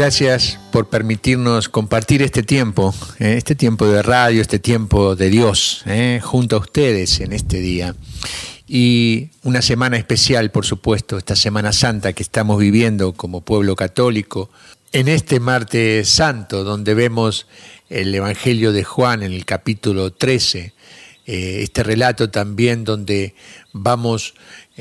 Gracias 0.00 0.58
por 0.72 0.88
permitirnos 0.88 1.68
compartir 1.68 2.22
este 2.22 2.42
tiempo, 2.42 2.94
eh, 3.18 3.34
este 3.36 3.54
tiempo 3.54 3.86
de 3.86 4.02
radio, 4.02 4.40
este 4.40 4.58
tiempo 4.58 5.14
de 5.14 5.28
Dios, 5.28 5.82
eh, 5.84 6.20
junto 6.22 6.56
a 6.56 6.60
ustedes 6.60 7.20
en 7.20 7.34
este 7.34 7.60
día. 7.60 7.94
Y 8.66 9.28
una 9.42 9.60
semana 9.60 9.98
especial, 9.98 10.50
por 10.52 10.64
supuesto, 10.64 11.18
esta 11.18 11.36
Semana 11.36 11.74
Santa 11.74 12.14
que 12.14 12.22
estamos 12.22 12.58
viviendo 12.58 13.12
como 13.12 13.42
pueblo 13.42 13.76
católico, 13.76 14.48
en 14.92 15.06
este 15.06 15.38
martes 15.38 16.08
santo, 16.08 16.64
donde 16.64 16.94
vemos 16.94 17.46
el 17.90 18.14
Evangelio 18.14 18.72
de 18.72 18.84
Juan 18.84 19.22
en 19.22 19.34
el 19.34 19.44
capítulo 19.44 20.14
13, 20.14 20.72
eh, 21.26 21.60
este 21.60 21.82
relato 21.82 22.30
también 22.30 22.84
donde 22.84 23.34
vamos 23.74 24.32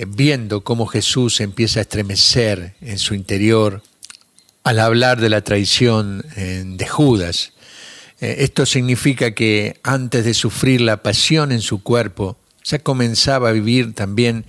viendo 0.08 0.64
cómo 0.64 0.86
Jesús 0.86 1.42
empieza 1.42 1.80
a 1.80 1.82
estremecer 1.82 2.76
en 2.80 2.98
su 2.98 3.16
interior 3.16 3.84
al 4.64 4.80
hablar 4.80 5.20
de 5.20 5.30
la 5.30 5.42
traición 5.42 6.24
eh, 6.36 6.64
de 6.66 6.88
Judas. 6.88 7.54
Eh, 8.22 8.38
esto 8.40 8.66
significa 8.66 9.32
que 9.32 9.80
antes 9.84 10.26
de 10.26 10.34
sufrir 10.34 10.82
la 10.82 11.04
pasión 11.04 11.52
en 11.52 11.62
su 11.62 11.82
cuerpo, 11.82 12.38
ya 12.64 12.80
comenzaba 12.80 13.50
a 13.50 13.54
vivir 13.54 13.94
también 13.94 14.46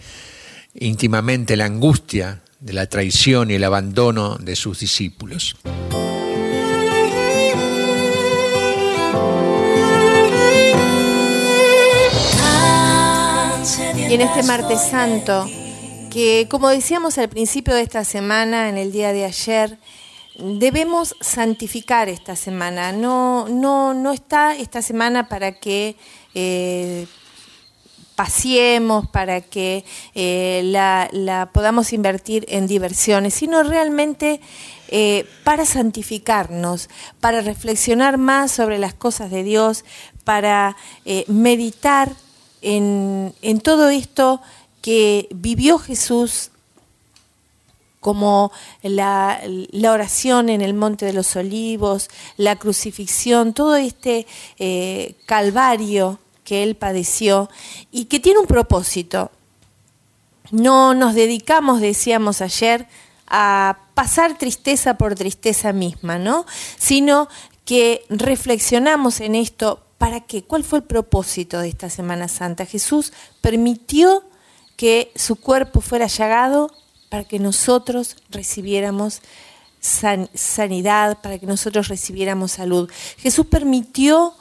íntimamente 0.75 1.57
la 1.57 1.67
angustia 1.67 2.43
de 2.61 2.73
la 2.73 2.87
traición 2.87 3.51
y 3.51 3.55
el 3.55 3.65
abandono 3.65 4.37
de 4.37 4.57
sus 4.57 4.81
discípulos. 4.81 5.57
Y 14.11 14.15
en 14.15 14.23
este 14.23 14.43
martes 14.43 14.81
santo, 14.91 15.47
que 16.11 16.49
como 16.51 16.69
decíamos 16.69 17.17
al 17.19 17.29
principio 17.29 17.75
de 17.75 17.83
esta 17.83 18.05
semana, 18.05 18.69
en 18.69 18.77
el 18.77 18.93
día 18.93 19.13
de 19.13 19.25
ayer, 19.25 19.79
debemos 20.39 21.15
santificar 21.21 22.09
esta 22.09 22.37
semana. 22.37 22.93
No, 22.93 23.49
no, 23.49 23.95
no 23.95 24.13
está 24.13 24.57
esta 24.57 24.83
semana 24.83 25.29
para 25.29 25.53
que 25.53 25.97
eh, 26.35 27.07
paseemos, 28.17 29.09
para 29.09 29.41
que 29.41 29.85
eh, 30.15 30.63
la, 30.65 31.51
podamos 31.53 31.93
invertir 31.93 32.45
en 32.49 32.67
diversiones, 32.67 33.35
sino 33.35 33.63
realmente 33.63 34.41
eh, 34.89 35.27
para 35.45 35.65
santificarnos, 35.65 36.91
para 37.21 37.41
reflexionar 37.41 38.19
más 38.19 38.51
sobre 38.51 38.79
las 38.79 38.95
cosas 38.95 39.31
de 39.31 39.45
Dios, 39.45 39.85
para 40.25 40.77
meditar 41.29 42.13
en, 42.63 43.33
en 43.43 43.61
todo 43.61 43.89
esto 43.89 44.43
que 44.81 45.29
vivió 45.31 45.79
Jesús 45.79 46.51
como 48.01 48.51
la, 48.83 49.41
oración 49.89 50.49
en 50.49 50.63
el 50.63 50.75
Monte 50.75 51.05
de 51.05 51.13
los 51.13 51.37
Olivos, 51.37 52.09
la 52.37 52.57
crucifixión, 52.57 53.53
todo 53.53 53.77
este 53.77 54.27
eh, 54.59 55.15
calvario 55.27 56.19
que 56.45 56.63
él 56.63 56.77
padeció 56.77 57.51
y 57.93 58.07
que 58.07 58.19
tiene 58.19 58.41
un 58.41 58.47
propósito. 58.47 59.31
No 60.51 60.95
nos 60.95 61.15
dedicamos, 61.15 61.81
decíamos 61.81 62.41
ayer, 62.41 62.89
a 63.29 63.79
pasar 63.95 64.37
tristeza 64.37 64.97
por 64.97 65.15
tristeza 65.15 65.73
misma, 65.73 66.19
¿no? 66.19 66.47
Sino 66.79 67.29
que 67.65 68.05
reflexionamos 68.09 69.21
en 69.21 69.37
esto, 69.37 69.85
¿para 69.99 70.21
qué? 70.21 70.43
¿Cuál 70.43 70.65
fue 70.65 70.81
el 70.81 70.85
propósito 70.85 71.61
de 71.61 71.69
esta 71.69 71.91
Semana 71.91 72.27
Santa? 72.27 72.67
Jesús 72.67 73.13
permitió 73.41 74.25
que 74.81 75.13
su 75.15 75.37
cuerpo 75.37 75.83
fuera 75.83 76.07
llagado 76.07 76.71
para 77.11 77.25
que 77.25 77.39
nosotros 77.39 78.17
recibiéramos 78.31 79.21
sanidad, 79.79 81.19
para 81.21 81.39
que 81.39 81.45
nosotros 81.45 81.89
recibiéramos 81.89 82.53
salud. 82.53 82.89
Jesús 83.19 83.45
permitió 83.45 84.33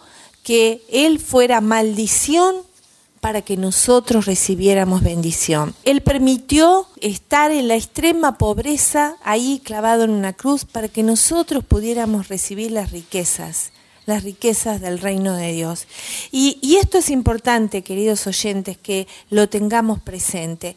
que 0.42 0.82
Él 0.90 1.20
fuera 1.20 1.60
maldición 1.60 2.56
para 3.20 3.42
que 3.42 3.58
nosotros 3.58 4.28
recibiéramos 4.28 5.04
bendición. 5.04 5.76
Él 5.84 6.00
permitió 6.00 6.88
estar 7.02 7.52
en 7.52 7.68
la 7.68 7.76
extrema 7.76 8.38
pobreza 8.38 9.18
ahí 9.26 9.62
clavado 9.62 10.06
en 10.06 10.12
una 10.12 10.32
cruz 10.32 10.64
para 10.64 10.88
que 10.88 11.04
nosotros 11.04 11.66
pudiéramos 11.66 12.30
recibir 12.30 12.72
las 12.72 12.92
riquezas 12.92 13.74
las 14.10 14.24
riquezas 14.24 14.82
del 14.82 15.00
reino 15.00 15.36
de 15.36 15.54
Dios. 15.54 15.88
Y, 16.32 16.76
esto 16.76 16.98
es 16.98 17.10
importante, 17.10 17.82
queridos 17.82 18.28
oyentes, 18.28 18.78
que 18.78 19.08
lo 19.30 19.48
tengamos 19.48 20.02
presente, 20.02 20.76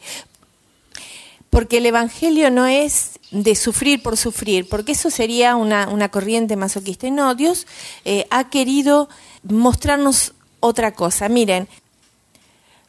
porque 1.49 1.77
el 1.77 1.85
Evangelio 1.85 2.49
no 2.49 2.65
es 2.65 3.19
de 3.31 3.55
sufrir 3.55 4.01
por 4.01 4.15
sufrir, 4.15 4.69
porque 4.69 4.93
eso 4.93 5.09
sería 5.09 5.55
una, 5.55 6.09
corriente 6.09 6.55
masoquista. 6.55 7.09
no, 7.09 7.35
Dios 7.35 7.67
eh, 8.05 8.25
ha 8.29 8.49
querido 8.49 9.09
mostrarnos 9.43 10.33
otra 10.61 10.93
cosa. 10.93 11.27
Miren, 11.27 11.67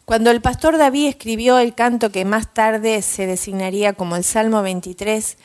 cuando 0.04 0.30
el 0.30 0.42
pastor 0.42 0.76
David 0.76 1.08
escribió 1.08 1.58
el 1.58 1.74
canto 1.74 2.12
que 2.12 2.26
más 2.26 2.52
tarde 2.52 3.00
se 3.00 3.26
designaría 3.26 3.94
como 3.94 4.16
el 4.16 4.24
Salmo 4.24 4.62
23, 4.62 5.38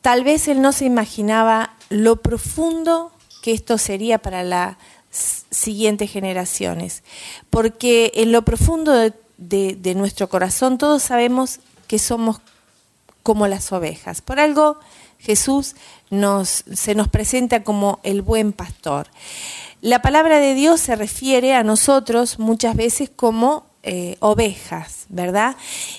tal 0.00 0.24
vez 0.24 0.48
él 0.48 0.62
no 0.62 0.72
se 0.72 0.86
imaginaba 0.86 1.74
lo 1.90 2.16
profundo 2.22 3.12
que 3.42 3.52
esto 3.52 3.76
sería 3.76 4.18
para 4.18 4.42
las 4.42 4.78
siguientes 5.50 6.10
generaciones, 6.10 7.02
porque 7.50 8.12
en 8.14 8.32
lo 8.32 8.42
profundo 8.42 8.94
de 9.36 9.94
nuestro 9.94 10.30
corazón 10.30 10.78
todos 10.78 11.02
sabemos 11.02 11.60
que 11.86 11.98
somos 11.98 12.40
como 13.22 13.46
las 13.46 13.72
ovejas. 13.72 14.22
Por 14.22 14.40
algo 14.40 14.78
Jesús 15.18 15.76
nos, 16.10 16.64
se 16.72 16.94
nos 16.94 17.08
presenta 17.08 17.62
como 17.62 18.00
el 18.02 18.22
buen 18.22 18.52
pastor. 18.52 19.08
La 19.80 20.02
palabra 20.02 20.38
de 20.38 20.54
Dios 20.54 20.80
se 20.80 20.96
refiere 20.96 21.54
a 21.54 21.62
nosotros 21.62 22.38
muchas 22.38 22.76
veces 22.76 23.10
como 23.14 23.66
eh, 23.82 24.16
ovejas, 24.20 25.06
¿verdad? 25.08 25.56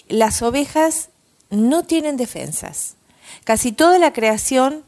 Las 0.08 0.42
ovejas 0.42 1.10
no 1.50 1.84
tienen 1.84 2.18
defensas. 2.18 2.96
Casi 3.44 3.72
toda 3.72 3.98
la 4.00 4.14
creación 4.14 4.84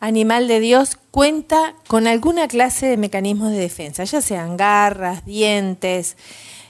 animal 0.00 0.48
de 0.48 0.60
Dios 0.60 0.98
cuenta 1.10 1.74
con 1.86 2.06
alguna 2.06 2.48
clase 2.48 2.86
de 2.86 2.96
mecanismos 2.96 3.52
de 3.52 3.58
defensa, 3.58 4.04
ya 4.04 4.20
sean 4.20 4.56
garras, 4.56 5.24
dientes, 5.24 6.16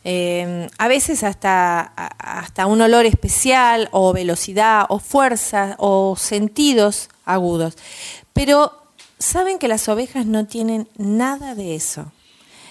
Em, 0.02 0.68
a 0.78 0.88
veces 0.88 1.22
hasta, 1.24 1.80
hasta 1.80 2.66
un 2.66 2.80
olor 2.80 3.04
especial 3.04 3.88
o 3.92 4.14
velocidad 4.14 4.86
o 4.88 4.98
fuerza 4.98 5.76
o 5.78 6.16
sentidos 6.16 7.10
agudos. 7.26 7.76
Pero 8.32 8.72
saben 9.19 9.58
que 9.58 9.69
las 9.69 9.88
ovejas 9.88 10.24
no 10.24 10.46
tienen 10.46 10.88
nada 10.96 11.54
de 11.54 11.74
eso. 11.74 12.12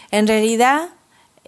En 0.09 0.27
realidad, 0.27 0.89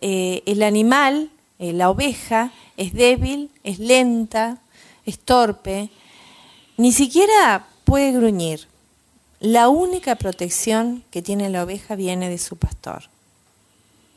eh, 0.01 0.43
el 0.45 0.61
animal, 0.61 1.31
eh, 1.57 1.73
la 1.73 1.89
oveja, 1.89 2.51
es 2.77 2.93
débil, 2.93 3.49
es 3.63 3.79
lenta, 3.79 4.59
es 5.07 5.17
torpe, 5.17 5.89
ni 6.77 6.91
siquiera 6.91 7.65
puede 7.85 8.11
gruñir. 8.11 8.67
La 9.41 9.69
única 9.69 10.15
protección 10.17 11.03
que 11.09 11.23
tiene 11.23 11.49
la 11.49 11.63
oveja 11.63 11.95
viene 11.95 12.29
de 12.29 12.37
su 12.37 12.57
pastor. 12.57 13.05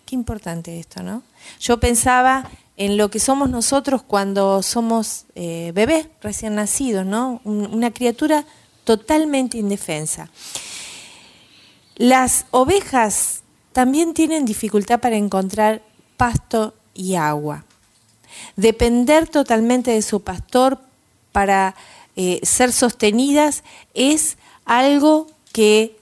Qué 0.05 0.15
importante 0.15 0.79
esto, 0.79 1.03
¿no? 1.03 1.23
Yo 1.61 1.81
pensaba 1.81 2.51
en 2.77 2.99
lo 2.99 3.11
que 3.11 3.19
somos 3.19 3.49
nosotros 3.49 4.03
cuando 4.03 4.63
somos 4.63 5.25
eh, 5.35 5.73
bebés 5.75 6.09
recién 6.21 6.57
nacidos, 6.57 7.07
¿no? 7.07 7.41
Una 7.45 7.91
criatura 7.91 8.45
totalmente 8.85 9.57
indefensa. 9.57 10.29
Las 11.97 12.45
ovejas 12.51 13.45
también 13.73 14.13
tienen 14.13 14.45
dificultad 14.45 15.01
para 15.01 15.17
encontrar 15.17 15.81
pasto 16.19 16.75
y 16.93 17.15
agua. 17.15 17.65
Depender 18.57 19.27
totalmente 19.27 19.93
de 19.93 20.03
su 20.03 20.21
pastor 20.21 20.81
para 21.33 21.75
eh, 22.15 22.41
ser 22.43 22.75
sostenidas 22.75 23.65
es 23.95 24.37
algo 24.65 25.27
que 25.53 25.97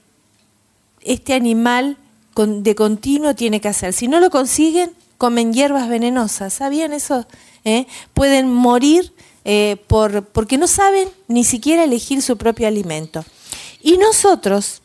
este 1.01 1.33
animal 1.33 1.97
de 2.35 2.75
continuo 2.75 3.35
tiene 3.35 3.61
que 3.61 3.67
hacer. 3.67 3.93
Si 3.93 4.07
no 4.07 4.19
lo 4.19 4.29
consiguen, 4.29 4.91
comen 5.17 5.53
hierbas 5.53 5.87
venenosas. 5.87 6.53
¿Sabían 6.53 6.93
eso? 6.93 7.25
¿Eh? 7.65 7.85
Pueden 8.13 8.51
morir 8.51 9.13
eh, 9.45 9.77
por, 9.87 10.25
porque 10.25 10.57
no 10.57 10.67
saben 10.67 11.09
ni 11.27 11.43
siquiera 11.43 11.83
elegir 11.83 12.21
su 12.21 12.37
propio 12.37 12.67
alimento. 12.67 13.23
Y 13.81 13.97
nosotros 13.97 14.81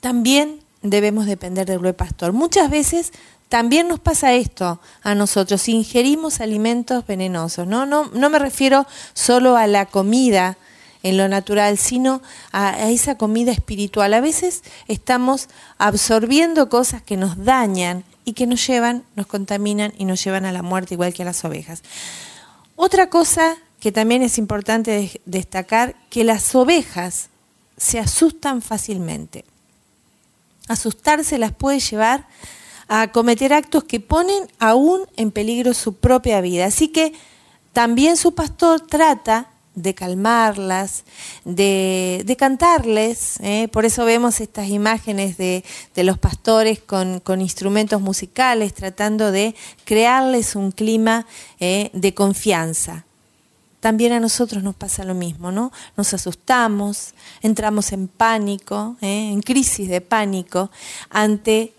también 0.00 0.60
debemos 0.82 1.26
depender 1.26 1.66
del 1.66 1.78
buen 1.78 1.94
pastor. 1.94 2.32
Muchas 2.32 2.70
veces 2.70 3.12
también 3.48 3.88
nos 3.88 4.00
pasa 4.00 4.34
esto 4.34 4.80
a 5.02 5.14
nosotros, 5.14 5.68
ingerimos 5.68 6.40
alimentos 6.40 7.06
venenosos. 7.06 7.66
No, 7.66 7.86
no, 7.86 8.10
no 8.12 8.30
me 8.30 8.38
refiero 8.38 8.86
solo 9.14 9.56
a 9.56 9.66
la 9.66 9.86
comida 9.86 10.58
en 11.06 11.16
lo 11.16 11.28
natural, 11.28 11.78
sino 11.78 12.20
a, 12.50 12.90
esa 12.90 13.16
comida 13.16 13.52
espiritual. 13.52 14.12
A 14.12 14.20
veces 14.20 14.64
estamos 14.88 15.48
absorbiendo 15.78 16.68
cosas 16.68 17.00
que 17.00 17.16
nos 17.16 17.44
dañan 17.44 18.02
y 18.24 18.32
que 18.32 18.48
nos 18.48 18.66
llevan, 18.66 19.04
nos 19.14 19.28
contaminan 19.28 19.92
y 19.98 20.04
nos 20.04 20.22
llevan 20.24 20.46
a 20.46 20.52
la 20.52 20.62
muerte 20.62 20.94
igual 20.94 21.14
que 21.14 21.22
a 21.22 21.26
las 21.26 21.44
ovejas. 21.44 21.84
Otra 22.74 23.08
cosa 23.08 23.56
que 23.78 23.92
también 23.92 24.22
es 24.22 24.36
importante 24.36 25.20
destacar 25.26 25.94
que 26.10 26.24
las 26.24 26.52
ovejas 26.56 27.28
se 27.76 28.00
asustan 28.00 28.60
fácilmente. 28.60 29.44
Asustarse 30.66 31.38
las 31.38 31.52
puede 31.52 31.78
llevar 31.78 32.26
a 32.88 33.12
cometer 33.12 33.52
actos 33.52 33.84
que 33.84 34.00
ponen 34.00 34.48
aún 34.58 35.02
en 35.16 35.30
peligro 35.30 35.72
su 35.72 35.94
propia 35.94 36.40
vida. 36.40 36.66
Así 36.66 36.88
que 36.88 37.12
también 37.72 38.16
su 38.16 38.34
pastor 38.34 38.80
trata 38.80 39.50
de 39.76 39.94
calmarlas, 39.94 41.04
de, 41.44 42.36
cantarles. 42.36 43.38
¿eh? 43.40 43.68
Por 43.68 43.84
eso 43.84 44.04
vemos 44.04 44.40
estas 44.40 44.68
imágenes 44.68 45.36
de, 45.36 45.62
los 45.94 46.18
pastores 46.18 46.80
con, 46.80 47.22
instrumentos 47.40 48.00
musicales, 48.00 48.74
tratando 48.74 49.30
de 49.30 49.54
crearles 49.84 50.56
un 50.56 50.72
clima 50.72 51.26
¿eh? 51.60 51.90
de 51.92 52.14
confianza. 52.14 53.04
También 53.78 54.12
a 54.12 54.20
nosotros 54.20 54.64
nos 54.64 54.74
pasa 54.74 55.04
lo 55.04 55.14
mismo, 55.14 55.52
¿no? 55.52 55.70
Nos 55.96 56.12
asustamos, 56.12 57.14
entramos 57.42 57.92
en 57.92 58.08
pánico, 58.08 58.96
¿eh? 59.00 59.30
en 59.30 59.42
crisis 59.42 59.88
de 59.88 60.00
pánico, 60.00 60.70
ante 61.10 61.72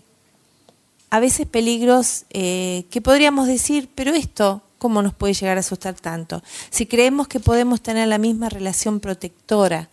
a 1.10 1.20
veces 1.20 1.46
peligros 1.46 2.24
que 2.30 3.00
podríamos 3.02 3.46
decir, 3.46 3.88
pero 3.94 4.14
esto 4.14 4.62
¿cómo 4.78 5.02
nos 5.02 5.14
puede 5.14 5.34
llegar 5.34 5.56
a 5.56 5.60
asustar 5.60 5.94
tanto? 5.94 6.42
Si 6.70 6.86
creemos 6.86 7.28
que 7.28 7.40
podemos 7.40 7.82
tener 7.82 8.08
la 8.08 8.18
misma 8.18 8.48
relación 8.48 9.00
protectora 9.00 9.88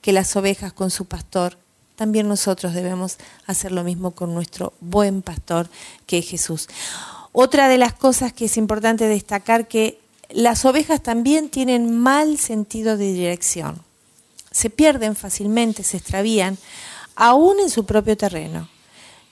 que 0.00 0.12
las 0.12 0.34
ovejas 0.36 0.72
con 0.72 0.90
su 0.90 1.06
pastor, 1.06 1.58
también 1.96 2.28
nosotros 2.28 2.74
debemos 2.74 3.18
hacer 3.46 3.72
lo 3.72 3.84
mismo 3.84 4.12
con 4.12 4.34
nuestro 4.34 4.72
buen 4.80 5.22
pastor 5.22 5.68
que 6.06 6.18
es 6.18 6.28
Jesús. 6.28 6.68
Otra 7.32 7.68
de 7.68 7.78
las 7.78 7.92
cosas 7.92 8.32
que 8.32 8.46
es 8.46 8.56
importante 8.56 9.06
destacar 9.06 9.68
que 9.68 10.00
las 10.30 10.64
ovejas 10.64 11.02
también 11.02 11.48
tienen 11.48 11.98
mal 11.98 12.38
sentido 12.38 12.96
de 12.96 13.12
dirección. 13.12 13.80
Se 14.50 14.70
pierden 14.70 15.16
fácilmente, 15.16 15.82
se 15.82 15.96
extravían, 15.96 16.58
aún 17.16 17.60
en 17.60 17.70
su 17.70 17.86
propio 17.86 18.16
terreno. 18.16 18.68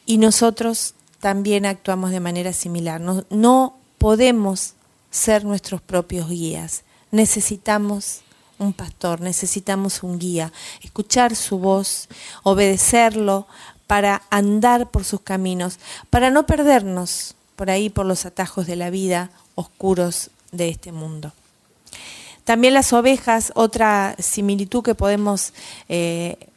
Y 0.05 0.19
nosotros 0.19 0.94
también 1.20 1.67
actuamos 1.67 2.11
de 2.11 2.20
manera 2.20 2.52
similar. 2.52 3.00
No, 3.00 3.25
no 3.31 3.76
podemos 4.02 4.75
ser 5.12 5.44
nuestros 5.44 5.81
propios 5.81 6.28
guías. 6.28 6.82
Necesitamos 7.12 8.22
un 8.58 8.72
pastor, 8.72 9.20
necesitamos 9.20 10.02
un 10.02 10.19
guía, 10.19 10.52
escuchar 10.82 11.37
su 11.37 11.60
voz, 11.60 12.08
obedecerlo 12.43 13.46
para 13.87 14.22
andar 14.28 14.90
por 14.90 15.04
sus 15.04 15.20
caminos, 15.20 15.78
para 16.10 16.31
no 16.31 16.46
perdernos 16.46 17.37
por 17.54 17.70
ahí 17.70 17.90
por 17.90 18.04
los 18.04 18.26
atajos 18.26 18.66
de 18.66 18.75
la 18.75 18.90
vida 18.90 19.31
oscuros 19.54 20.31
de 20.50 20.70
este 20.70 20.90
mundo. 20.90 21.31
También 22.43 22.75
las 22.75 22.93
ovejas, 22.93 23.52
otra 23.55 24.16
similitud 24.19 24.82
que 24.82 24.96
podemos 24.96 25.52
eh, 25.88 26.48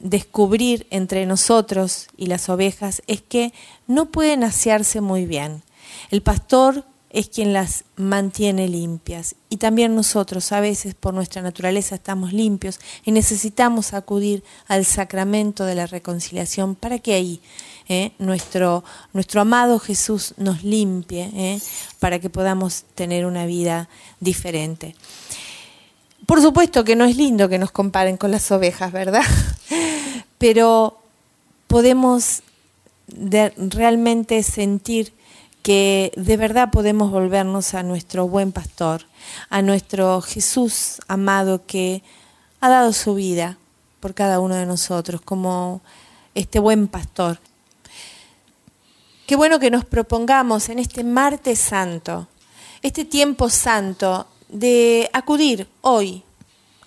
descubrir 0.00 0.86
entre 0.90 1.24
nosotros 1.24 2.08
y 2.18 2.26
las 2.26 2.50
ovejas 2.50 3.00
es 3.06 3.22
que 3.22 3.54
no 3.86 4.10
pueden 4.10 4.44
asearse 4.44 5.00
muy 5.00 5.24
bien. 5.24 5.62
El 6.10 6.22
pastor 6.22 6.84
es 7.10 7.28
quien 7.28 7.52
las 7.52 7.84
mantiene 7.96 8.68
limpias. 8.68 9.34
Y 9.48 9.56
también 9.56 9.94
nosotros 9.94 10.52
a 10.52 10.60
veces 10.60 10.94
por 10.94 11.12
nuestra 11.12 11.42
naturaleza 11.42 11.96
estamos 11.96 12.32
limpios 12.32 12.78
y 13.04 13.10
necesitamos 13.10 13.92
acudir 13.94 14.44
al 14.68 14.84
sacramento 14.84 15.64
de 15.64 15.74
la 15.74 15.86
reconciliación 15.86 16.76
para 16.76 17.00
que 17.00 17.14
ahí 17.14 17.40
eh, 17.88 18.12
nuestro, 18.18 18.84
nuestro 19.12 19.40
amado 19.40 19.80
Jesús 19.80 20.34
nos 20.36 20.62
limpie, 20.62 21.30
eh, 21.34 21.60
para 21.98 22.20
que 22.20 22.30
podamos 22.30 22.84
tener 22.94 23.26
una 23.26 23.44
vida 23.44 23.88
diferente. 24.20 24.94
Por 26.26 26.40
supuesto 26.40 26.84
que 26.84 26.94
no 26.94 27.04
es 27.04 27.16
lindo 27.16 27.48
que 27.48 27.58
nos 27.58 27.72
comparen 27.72 28.16
con 28.16 28.30
las 28.30 28.48
ovejas, 28.52 28.92
¿verdad? 28.92 29.24
Pero 30.38 31.00
podemos 31.66 32.42
realmente 33.08 34.44
sentir 34.44 35.12
que 35.62 36.12
de 36.16 36.36
verdad 36.36 36.70
podemos 36.70 37.10
volvernos 37.10 37.74
a 37.74 37.82
nuestro 37.82 38.26
buen 38.28 38.52
pastor, 38.52 39.02
a 39.48 39.62
nuestro 39.62 40.20
Jesús 40.20 41.00
amado 41.08 41.66
que 41.66 42.02
ha 42.60 42.68
dado 42.68 42.92
su 42.92 43.14
vida 43.14 43.58
por 44.00 44.14
cada 44.14 44.40
uno 44.40 44.54
de 44.54 44.66
nosotros, 44.66 45.20
como 45.20 45.82
este 46.34 46.58
buen 46.58 46.88
pastor. 46.88 47.38
Qué 49.26 49.36
bueno 49.36 49.58
que 49.58 49.70
nos 49.70 49.84
propongamos 49.84 50.68
en 50.70 50.78
este 50.78 51.04
martes 51.04 51.58
santo, 51.58 52.26
este 52.82 53.04
tiempo 53.04 53.50
santo, 53.50 54.26
de 54.48 55.08
acudir 55.12 55.68
hoy 55.82 56.24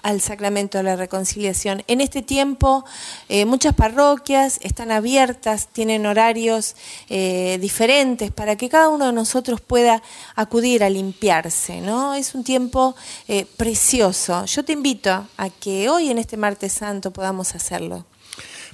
al 0.04 0.22
sacramento 0.22 0.78
de 0.78 0.84
la 0.84 0.96
reconciliación. 0.96 1.84
En 1.88 2.02
este 2.02 2.22
tiempo 2.22 2.86
eh, 3.30 3.46
muchas 3.46 3.74
parroquias 3.74 4.60
están 4.62 4.92
abiertas, 4.92 5.70
tienen 5.72 6.06
horarios 6.06 6.76
eh, 7.10 7.58
diferentes 7.60 8.32
para 8.32 8.58
que 8.58 8.70
cada 8.70 8.90
uno 8.90 9.08
de 9.08 9.14
nosotros 9.14 9.62
pueda 9.62 10.04
acudir 10.36 10.84
a 10.84 10.90
limpiarse. 10.90 11.82
¿no? 11.82 12.14
Es 12.14 12.36
un 12.36 12.44
tiempo 12.44 12.96
eh, 13.28 13.46
precioso. 13.58 14.46
Yo 14.46 14.64
te 14.64 14.74
invito 14.74 15.28
a 15.38 15.50
que 15.50 15.90
hoy 15.90 16.12
en 16.12 16.18
este 16.18 16.38
martes 16.38 16.74
santo 16.74 17.12
podamos 17.12 17.56
hacerlo. 17.56 18.06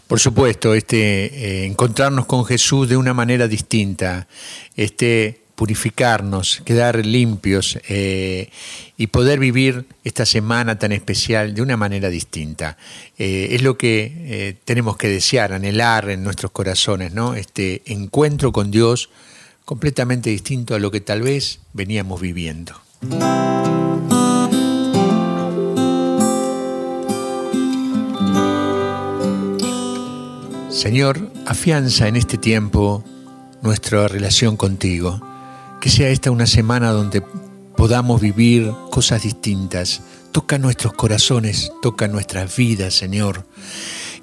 Por 0.07 0.19
supuesto, 0.19 0.73
este, 0.73 1.65
encontrarnos 1.67 2.25
con 2.25 2.43
Jesús 2.43 2.89
de 2.89 2.97
una 2.97 3.13
manera 3.13 3.47
distinta, 3.47 4.27
este, 4.75 5.43
purificarnos, 5.59 6.61
quedar 6.63 7.05
limpios 7.05 7.77
eh, 7.89 8.49
y 8.95 9.07
poder 9.07 9.39
vivir 9.39 9.87
esta 10.05 10.25
semana 10.25 10.79
tan 10.79 10.93
especial 10.93 11.53
de 11.53 11.61
una 11.61 11.75
manera 11.75 12.07
distinta. 12.07 12.77
Eh, 13.17 13.49
es 13.51 13.61
lo 13.61 13.77
que 13.77 14.13
eh, 14.15 14.55
tenemos 14.63 14.95
que 14.95 15.09
desear, 15.09 15.51
anhelar 15.51 16.09
en 16.11 16.23
nuestros 16.23 16.53
corazones, 16.53 17.11
¿no? 17.11 17.35
Este 17.35 17.81
encuentro 17.87 18.53
con 18.53 18.71
Dios 18.71 19.09
completamente 19.65 20.29
distinto 20.29 20.75
a 20.75 20.79
lo 20.79 20.91
que 20.91 21.01
tal 21.01 21.23
vez 21.23 21.59
veníamos 21.73 22.21
viviendo. 22.21 22.79
Señor, 30.69 31.33
afianza 31.45 32.07
en 32.07 32.15
este 32.15 32.37
tiempo 32.37 33.03
nuestra 33.61 34.07
relación 34.07 34.55
contigo 34.55 35.19
que 35.79 35.89
sea 35.89 36.09
esta 36.09 36.31
una 36.31 36.45
semana 36.45 36.91
donde 36.91 37.23
podamos 37.75 38.19
vivir 38.19 38.71
cosas 38.91 39.23
distintas. 39.23 40.01
Toca 40.31 40.57
nuestros 40.57 40.93
corazones, 40.93 41.71
toca 41.81 42.07
nuestras 42.07 42.55
vidas, 42.55 42.93
Señor. 42.93 43.45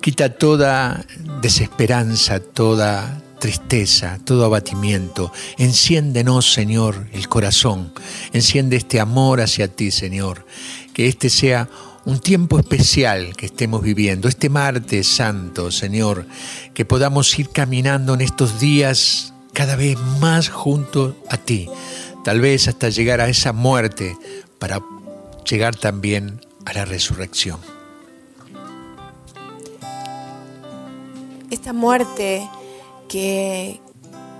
Quita 0.00 0.28
toda 0.36 1.04
desesperanza, 1.40 2.40
toda 2.40 3.22
tristeza, 3.38 4.18
todo 4.24 4.44
abatimiento. 4.44 5.32
Enciéndenos, 5.58 6.52
Señor, 6.52 7.08
el 7.12 7.28
corazón. 7.28 7.92
Enciende 8.32 8.76
este 8.76 9.00
amor 9.00 9.40
hacia 9.40 9.68
ti, 9.68 9.90
Señor. 9.90 10.46
Que 10.92 11.08
este 11.08 11.30
sea 11.30 11.68
un 12.04 12.20
tiempo 12.20 12.58
especial 12.58 13.34
que 13.36 13.46
estemos 13.46 13.82
viviendo, 13.82 14.28
este 14.28 14.48
martes 14.48 15.08
santo, 15.08 15.72
Señor, 15.72 16.26
que 16.72 16.84
podamos 16.84 17.36
ir 17.38 17.50
caminando 17.50 18.14
en 18.14 18.20
estos 18.20 18.60
días 18.60 19.32
cada 19.56 19.74
vez 19.74 19.96
más 20.20 20.50
junto 20.50 21.16
a 21.30 21.38
ti, 21.38 21.66
tal 22.22 22.42
vez 22.42 22.68
hasta 22.68 22.90
llegar 22.90 23.22
a 23.22 23.28
esa 23.30 23.54
muerte 23.54 24.14
para 24.58 24.82
llegar 25.48 25.74
también 25.74 26.42
a 26.66 26.74
la 26.74 26.84
resurrección. 26.84 27.58
Esta 31.50 31.72
muerte 31.72 32.46
que, 33.08 33.80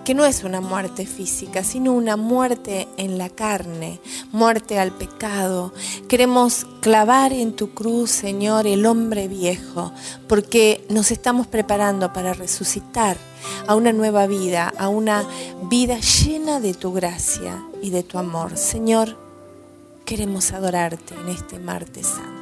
que 0.07 0.15
no 0.15 0.25
es 0.25 0.45
una 0.45 0.61
muerte 0.61 1.05
física, 1.05 1.65
sino 1.65 1.93
una 1.93 2.17
muerte 2.17 2.87
en 2.97 3.19
la 3.19 3.29
carne, 3.29 3.99
muerte 4.31 4.79
al 4.79 4.93
pecado. 4.93 5.75
Queremos 6.09 6.65
clavar 6.81 7.33
en 7.33 7.57
tu 7.57 7.71
cruz, 7.71 8.13
Señor, 8.13 8.69
el 8.69 8.87
hombre 8.87 9.27
viejo, 9.27 9.93
porque 10.29 10.87
nos 10.91 11.11
estamos 11.11 11.49
preparando 11.49 12.13
para 12.13 12.35
resucitar 12.35 13.17
a 13.67 13.75
una 13.75 13.93
nueva 13.93 14.29
vida, 14.29 14.73
a 14.79 14.87
una 14.87 15.25
vida 15.65 15.99
llena 15.99 16.61
de 16.61 16.73
tu 16.73 16.93
gracia 16.93 17.65
y 17.83 17.91
de 17.91 18.05
tu 18.05 18.17
amor. 18.17 18.57
Señor, 18.57 19.17
queremos 20.05 20.53
adorarte 20.53 21.17
en 21.17 21.31
este 21.31 21.59
martes 21.59 22.07
santo. 22.07 22.37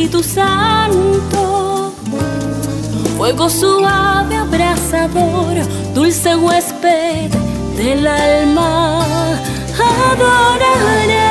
Espíritu 0.00 0.22
Santo, 0.22 1.92
fuego 3.18 3.50
suave, 3.50 4.34
abrasador, 4.34 5.62
dulce 5.92 6.34
huésped 6.36 7.30
del 7.76 8.06
alma, 8.06 9.04
adoraré, 10.10 11.26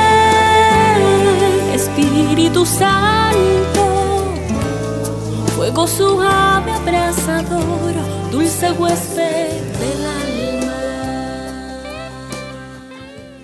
Espíritu 1.74 2.64
Santo, 2.64 4.34
fuego 5.56 5.88
suave, 5.88 6.70
abrasador, 6.70 7.94
dulce 8.30 8.70
huésped 8.70 9.62
del 9.80 10.06